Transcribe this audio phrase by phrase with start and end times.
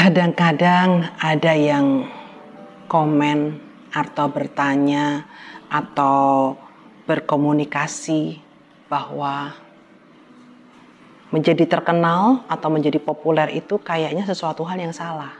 [0.00, 2.08] Kadang-kadang ada yang
[2.90, 3.60] komen
[3.94, 5.28] atau bertanya
[5.70, 6.56] atau
[7.06, 8.42] berkomunikasi
[8.90, 9.54] bahwa
[11.30, 15.30] menjadi terkenal atau menjadi populer itu kayaknya sesuatu hal yang salah.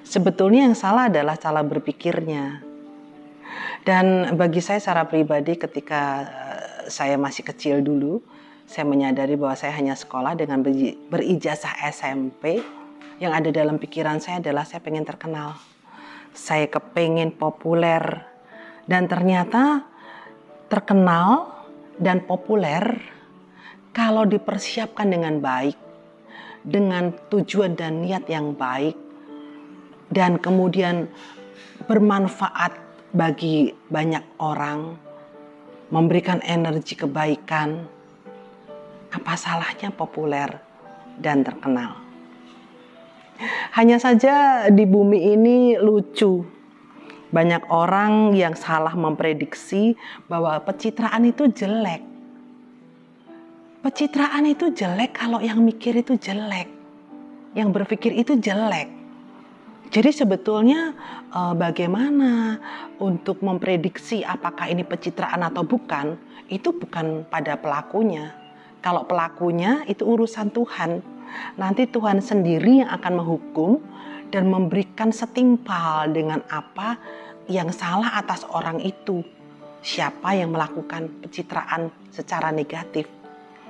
[0.00, 2.71] Sebetulnya yang salah adalah cara berpikirnya.
[3.82, 8.22] Dan bagi saya secara pribadi ketika eh, saya masih kecil dulu,
[8.66, 10.62] saya menyadari bahwa saya hanya sekolah dengan
[11.10, 12.62] berijazah SMP
[13.18, 15.58] yang ada dalam pikiran saya adalah saya pengen terkenal.
[16.32, 18.02] Saya kepengen populer.
[18.82, 19.86] Dan ternyata
[20.66, 21.52] terkenal
[22.00, 22.82] dan populer
[23.92, 25.76] kalau dipersiapkan dengan baik,
[26.64, 28.96] dengan tujuan dan niat yang baik,
[30.10, 31.06] dan kemudian
[31.86, 32.74] bermanfaat
[33.12, 34.96] bagi banyak orang,
[35.92, 37.84] memberikan energi kebaikan,
[39.12, 40.48] apa salahnya populer
[41.20, 42.00] dan terkenal?
[43.76, 46.44] Hanya saja di bumi ini lucu.
[47.32, 49.96] Banyak orang yang salah memprediksi
[50.28, 52.04] bahwa pencitraan itu jelek.
[53.80, 56.68] Pencitraan itu jelek kalau yang mikir itu jelek.
[57.56, 59.01] Yang berpikir itu jelek.
[59.92, 60.96] Jadi sebetulnya
[61.28, 62.56] eh, bagaimana
[62.96, 66.16] untuk memprediksi apakah ini pencitraan atau bukan,
[66.48, 68.32] itu bukan pada pelakunya.
[68.80, 71.04] Kalau pelakunya itu urusan Tuhan
[71.60, 73.78] nanti Tuhan sendiri yang akan menghukum
[74.32, 76.96] dan memberikan setimpal dengan apa
[77.46, 79.20] yang salah atas orang itu.
[79.82, 83.04] Siapa yang melakukan pencitraan secara negatif.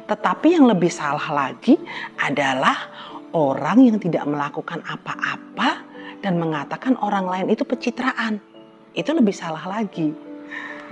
[0.06, 1.74] Tetapi yang lebih salah lagi
[2.20, 2.76] adalah
[3.32, 5.81] orang yang tidak melakukan apa-apa
[6.22, 8.38] dan mengatakan orang lain itu pencitraan.
[8.94, 10.14] Itu lebih salah lagi.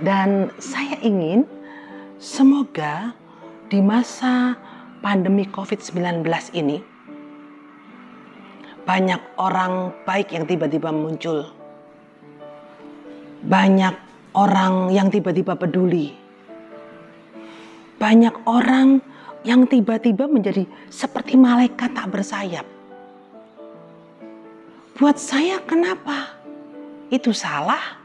[0.03, 1.47] Dan saya ingin
[2.19, 3.15] semoga
[3.71, 4.59] di masa
[4.99, 6.83] pandemi COVID-19 ini,
[8.83, 11.47] banyak orang baik yang tiba-tiba muncul.
[13.41, 13.95] Banyak
[14.37, 16.13] orang yang tiba-tiba peduli.
[17.97, 19.01] Banyak orang
[19.45, 22.80] yang tiba-tiba menjadi seperti malaikat tak bersayap.
[25.01, 26.37] Buat saya kenapa?
[27.09, 27.97] Itu salah?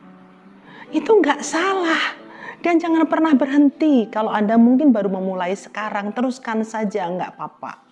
[0.89, 2.17] Itu nggak salah
[2.65, 4.09] dan jangan pernah berhenti.
[4.09, 7.85] Kalau Anda mungkin baru memulai sekarang, teruskan saja, nggak apa-apa.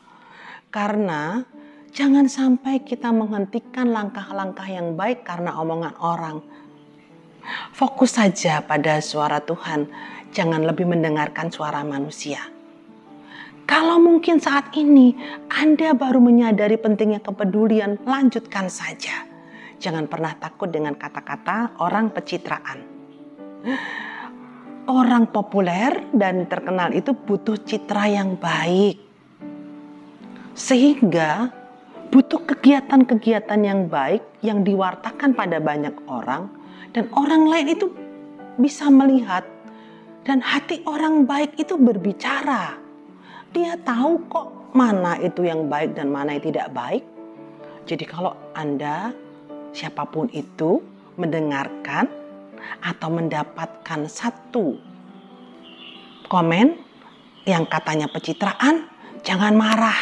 [0.72, 1.44] Karena
[1.92, 6.40] jangan sampai kita menghentikan langkah-langkah yang baik karena omongan orang.
[7.76, 9.84] Fokus saja pada suara Tuhan,
[10.32, 12.53] jangan lebih mendengarkan suara manusia.
[13.64, 15.16] Kalau mungkin saat ini
[15.48, 19.24] Anda baru menyadari pentingnya kepedulian, lanjutkan saja.
[19.80, 22.94] Jangan pernah takut dengan kata-kata orang pencitraan
[24.88, 29.00] orang populer dan terkenal itu butuh citra yang baik.
[30.54, 31.50] Sehingga
[32.12, 36.46] butuh kegiatan-kegiatan yang baik yang diwartakan pada banyak orang
[36.94, 37.90] dan orang lain itu
[38.60, 39.42] bisa melihat
[40.22, 42.83] dan hati orang baik itu berbicara.
[43.54, 47.06] Dia tahu kok mana itu yang baik dan mana yang tidak baik.
[47.86, 49.14] Jadi kalau Anda
[49.70, 50.82] siapa pun itu
[51.14, 52.10] mendengarkan
[52.82, 54.74] atau mendapatkan satu
[56.26, 56.74] komen
[57.46, 58.90] yang katanya pencitraan,
[59.22, 60.00] jangan marah.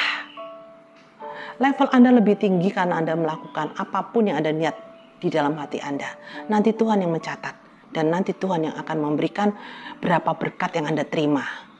[1.60, 4.76] Level Anda lebih tinggi karena Anda melakukan apa pun yang Anda niat
[5.20, 6.08] di dalam hati Anda.
[6.48, 7.54] Nanti Tuhan yang mencatat
[7.92, 9.52] dan nanti Tuhan yang akan memberikan
[10.00, 11.71] berapa berkat yang Anda terima.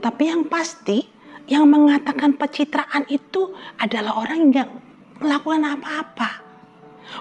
[0.00, 1.04] Tapi yang pasti,
[1.44, 4.68] yang mengatakan pencitraan itu adalah orang yang
[5.20, 6.30] melakukan apa-apa.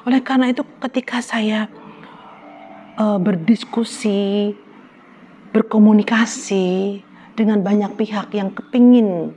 [0.08, 1.68] Oleh karena itu ketika saya
[2.96, 4.56] uh, berdiskusi,
[5.52, 7.02] berkomunikasi
[7.36, 9.36] dengan banyak pihak yang kepingin,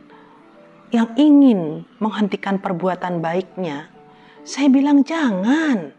[0.94, 3.91] yang ingin menghentikan perbuatan baiknya,
[4.47, 5.94] saya bilang jangan.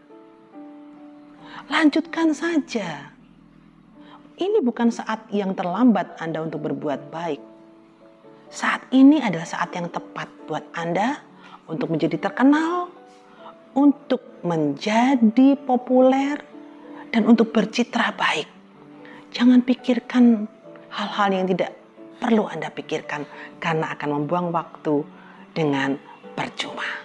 [1.68, 3.13] Lanjutkan saja.
[4.34, 7.38] Ini bukan saat yang terlambat Anda untuk berbuat baik.
[8.50, 11.22] Saat ini adalah saat yang tepat buat Anda
[11.70, 12.90] untuk menjadi terkenal,
[13.78, 16.42] untuk menjadi populer,
[17.14, 18.50] dan untuk bercitra baik.
[19.30, 20.50] Jangan pikirkan
[20.90, 21.70] hal-hal yang tidak
[22.18, 23.22] perlu Anda pikirkan
[23.62, 25.06] karena akan membuang waktu
[25.54, 25.94] dengan
[26.34, 27.03] percuma.